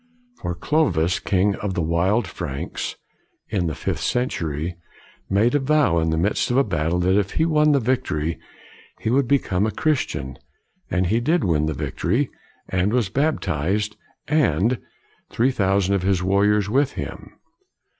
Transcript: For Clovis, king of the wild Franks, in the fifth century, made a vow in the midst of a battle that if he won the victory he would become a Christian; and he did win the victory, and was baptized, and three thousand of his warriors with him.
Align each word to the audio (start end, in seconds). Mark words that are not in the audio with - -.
For 0.39 0.55
Clovis, 0.55 1.19
king 1.19 1.53
of 1.57 1.75
the 1.75 1.83
wild 1.83 2.25
Franks, 2.25 2.95
in 3.49 3.67
the 3.67 3.75
fifth 3.75 3.99
century, 4.01 4.75
made 5.29 5.53
a 5.53 5.59
vow 5.59 5.99
in 5.99 6.09
the 6.09 6.17
midst 6.17 6.49
of 6.49 6.57
a 6.57 6.63
battle 6.63 6.97
that 7.01 7.19
if 7.19 7.33
he 7.33 7.45
won 7.45 7.71
the 7.71 7.79
victory 7.79 8.39
he 8.99 9.11
would 9.11 9.27
become 9.27 9.67
a 9.67 9.71
Christian; 9.71 10.39
and 10.89 11.05
he 11.05 11.19
did 11.19 11.43
win 11.43 11.67
the 11.67 11.75
victory, 11.75 12.31
and 12.67 12.91
was 12.91 13.09
baptized, 13.09 13.95
and 14.27 14.79
three 15.29 15.51
thousand 15.51 15.93
of 15.93 16.01
his 16.01 16.23
warriors 16.23 16.67
with 16.67 16.93
him. 16.93 17.33